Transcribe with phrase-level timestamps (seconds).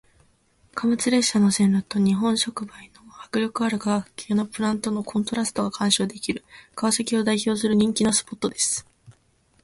[0.73, 2.73] 貨物列車の線路と日本触媒の
[3.23, 6.43] 迫力ある化学系のプラントのコントラストが鑑賞できる
[6.73, 8.83] 川崎を代表する人気のスポットです。